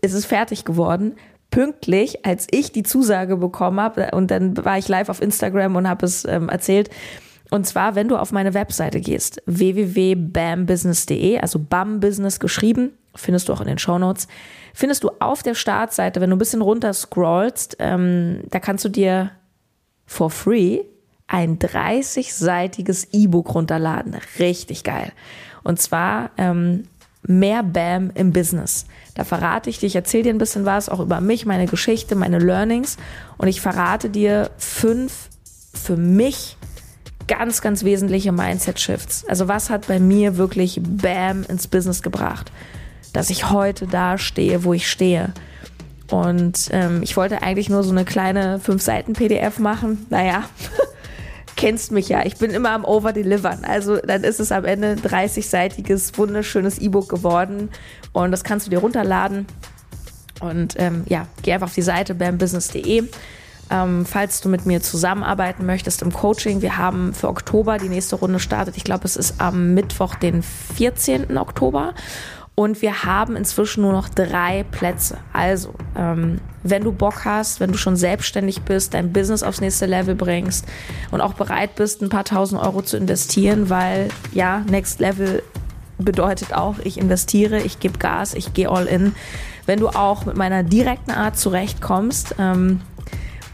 es 0.01 0.13
ist 0.13 0.25
fertig 0.25 0.65
geworden. 0.65 1.15
Pünktlich, 1.51 2.25
als 2.25 2.48
ich 2.51 2.72
die 2.72 2.84
Zusage 2.84 3.38
bekommen 3.38 3.80
habe, 3.80 4.12
und 4.12 4.30
dann 4.32 4.63
war 4.65 4.77
ich 4.77 4.88
live 4.88 5.10
auf 5.10 5.22
Instagram 5.22 5.75
und 5.75 5.88
habe 5.88 6.06
es 6.06 6.25
ähm, 6.25 6.50
erzählt. 6.50 6.89
Und 7.51 7.65
zwar, 7.65 7.96
wenn 7.96 8.08
du 8.08 8.18
auf 8.18 8.32
meine 8.32 8.54
Webseite 8.54 9.00
gehst, 9.00 9.42
www.bambusiness.de, 9.46 11.39
also 11.39 11.60
BAM 11.60 12.00
Business 12.00 12.39
geschrieben, 12.39 12.94
findest 13.13 13.48
du 13.48 13.54
auch 13.54 13.62
in 13.62 13.68
den 13.68 13.77
Show 13.77 13.98
Notes, 13.98 14.27
findest 14.74 15.04
du 15.04 15.12
auf 15.20 15.44
der 15.44 15.54
Startseite, 15.56 16.20
wenn 16.20 16.32
du 16.32 16.36
ein 16.36 16.39
bisschen 16.39 16.62
runter 16.62 16.92
scrollst, 16.94 17.77
ähm, 17.80 18.42
da 18.50 18.60
kannst 18.60 18.84
du 18.84 18.89
dir 18.89 19.32
for 20.06 20.30
free 20.30 20.82
ein 21.27 21.58
30-seitiges 21.60 23.08
E-Book 23.12 23.53
runterladen. 23.53 24.15
Richtig 24.39 24.84
geil. 24.84 25.12
Und 25.63 25.82
zwar 25.82 26.32
ähm, 26.38 26.88
mehr 27.24 27.63
Bam 27.63 28.12
im 28.13 28.32
Business. 28.32 28.86
Da 29.15 29.24
verrate 29.24 29.70
ich 29.70 29.79
dir, 29.79 29.88
ich 29.88 29.96
erzähle 29.96 30.24
dir 30.24 30.34
ein 30.34 30.38
bisschen 30.38 30.65
was, 30.65 30.89
auch 30.89 31.00
über 31.00 31.22
mich, 31.22 31.46
meine 31.46 31.65
Geschichte, 31.65 32.15
meine 32.15 32.39
Learnings. 32.39 32.98
Und 33.38 33.48
ich 33.48 33.62
verrate 33.62 34.10
dir 34.10 34.51
fünf 34.58 35.29
für 35.74 35.98
mich 35.98 36.58
ganz, 37.27 37.62
ganz 37.62 37.84
wesentliche 37.84 38.32
Mindset-Shifts. 38.32 39.25
Also 39.27 39.48
was 39.48 39.70
hat 39.70 39.88
bei 39.88 40.00
mir 40.00 40.38
wirklich 40.38 40.79
Bam 40.84 41.44
ins 41.44 41.67
Business 41.67 42.01
gebracht? 42.03 42.51
Dass 43.13 43.29
ich 43.29 43.50
heute 43.50 43.88
da 43.88 44.17
stehe, 44.17 44.63
wo 44.63 44.74
ich 44.74 44.89
stehe. 44.89 45.34
Und 46.12 46.70
ähm, 46.72 47.01
ich 47.01 47.17
wollte 47.17 47.41
eigentlich 47.41 47.70
nur 47.70 47.84
so 47.84 47.91
eine 47.91 48.05
kleine 48.05 48.60
fünf 48.60 48.84
Seiten 48.84 49.13
PDF 49.13 49.58
machen. 49.58 50.05
Naja, 50.10 50.44
kennst 51.56 51.92
mich 51.92 52.10
ja, 52.10 52.26
ich 52.26 52.38
bin 52.38 52.52
immer 52.52 52.72
am 52.72 52.86
Overdelivern. 52.86 53.66
Also 53.66 53.98
dann 53.98 54.24
ist 54.24 54.40
es 54.40 54.52
am 54.52 54.66
Ende 54.66 54.90
ein 54.90 55.00
30-seitiges, 55.00 56.18
wunderschönes 56.18 56.80
E-Book 56.80 57.10
geworden 57.10 57.70
und 58.14 58.32
das 58.32 58.44
kannst 58.44 58.68
du 58.68 58.72
dir 58.72 58.80
runterladen. 58.80 59.46
Und 60.42 60.76
ähm, 60.78 61.04
ja, 61.08 61.28
geh 61.44 61.54
einfach 61.54 61.68
auf 61.68 61.74
die 61.74 61.82
Seite 61.82 62.14
bambusiness.de. 62.14 63.04
Ähm, 63.72 64.06
falls 64.06 64.42
du 64.42 64.50
mit 64.50 64.66
mir 64.66 64.82
zusammenarbeiten 64.82 65.66
möchtest 65.66 66.04
im 66.04 66.14
Coaching, 66.14 66.62
wir 66.62 66.78
haben 66.78 67.14
für 67.14 67.30
Oktober 67.30 67.80
die 67.80 67.90
nächste 67.90 68.16
Runde 68.16 68.40
startet. 68.40 68.78
Ich 68.78 68.84
glaube, 68.84 69.06
es 69.06 69.16
ist 69.16 69.42
am 69.42 69.74
Mittwoch, 69.74 70.16
den 70.16 70.44
14. 70.44 71.38
Oktober. 71.38 71.96
Und 72.56 72.82
wir 72.82 73.04
haben 73.04 73.36
inzwischen 73.36 73.82
nur 73.82 73.92
noch 73.92 74.08
drei 74.08 74.64
Plätze. 74.72 75.18
Also, 75.34 75.74
ähm, 75.98 76.40
wenn 76.64 76.84
du 76.84 76.94
Bock 76.94 77.26
hast, 77.26 77.60
wenn 77.60 77.74
du 77.74 77.78
schon 77.78 77.98
selbstständig 77.98 78.62
bist, 78.62 78.94
dein 78.94 79.12
Business 79.12 79.44
aufs 79.44 79.60
nächste 79.60 79.86
Level 79.86 80.16
bringst 80.16 80.66
und 81.12 81.20
auch 81.20 81.34
bereit 81.34 81.76
bist, 81.76 82.02
ein 82.02 82.08
paar 82.08 82.24
tausend 82.24 82.62
Euro 82.62 82.82
zu 82.82 82.96
investieren, 82.96 83.70
weil 83.70 84.08
ja, 84.32 84.64
Next 84.70 85.02
Level 85.02 85.44
bedeutet 85.98 86.54
auch, 86.54 86.76
ich 86.84 86.98
investiere, 86.98 87.62
ich 87.62 87.80
gebe 87.80 88.00
Gas, 88.00 88.34
ich 88.34 88.54
gehe 88.54 88.70
all 88.70 88.86
in. 88.86 89.14
Wenn 89.66 89.80
du 89.80 89.90
auch 89.90 90.26
mit 90.26 90.38
meiner 90.38 90.64
direkten 90.64 91.12
Art 91.12 91.38
zurechtkommst, 91.38 92.36
ähm, 92.40 92.82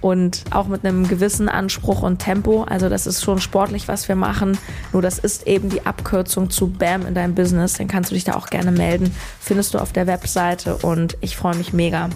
und 0.01 0.43
auch 0.49 0.67
mit 0.67 0.83
einem 0.83 1.07
gewissen 1.07 1.47
Anspruch 1.47 2.01
und 2.01 2.19
Tempo. 2.19 2.63
Also 2.63 2.89
das 2.89 3.07
ist 3.07 3.23
schon 3.23 3.39
sportlich, 3.39 3.87
was 3.87 4.07
wir 4.07 4.15
machen. 4.15 4.57
Nur 4.91 5.01
das 5.01 5.19
ist 5.19 5.47
eben 5.47 5.69
die 5.69 5.85
Abkürzung 5.85 6.49
zu 6.49 6.67
BAM 6.67 7.05
in 7.05 7.13
deinem 7.13 7.35
Business. 7.35 7.73
Dann 7.73 7.87
kannst 7.87 8.11
du 8.11 8.15
dich 8.15 8.23
da 8.23 8.33
auch 8.33 8.47
gerne 8.47 8.71
melden. 8.71 9.15
Findest 9.39 9.73
du 9.73 9.77
auf 9.79 9.93
der 9.93 10.07
Webseite 10.07 10.77
und 10.77 11.17
ich 11.21 11.37
freue 11.37 11.55
mich 11.55 11.71
mega. 11.71 12.09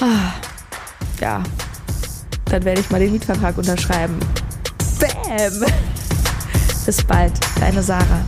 Ah, 0.00 0.32
ja, 1.20 1.42
dann 2.46 2.64
werde 2.64 2.80
ich 2.80 2.90
mal 2.90 3.00
den 3.00 3.12
Mietvertrag 3.12 3.56
unterschreiben. 3.56 4.18
BAM! 5.00 5.64
Bis 6.86 7.04
bald, 7.04 7.32
deine 7.60 7.82
Sarah. 7.82 8.22